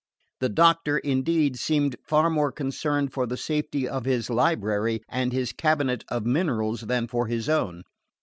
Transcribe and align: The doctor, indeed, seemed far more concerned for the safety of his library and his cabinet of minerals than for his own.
The 0.39 0.49
doctor, 0.49 0.97
indeed, 0.97 1.59
seemed 1.59 1.95
far 2.07 2.31
more 2.31 2.51
concerned 2.51 3.13
for 3.13 3.27
the 3.27 3.37
safety 3.37 3.87
of 3.87 4.05
his 4.05 4.31
library 4.31 5.03
and 5.07 5.31
his 5.31 5.53
cabinet 5.53 6.03
of 6.09 6.25
minerals 6.25 6.81
than 6.81 7.07
for 7.07 7.27
his 7.27 7.47
own. 7.47 7.83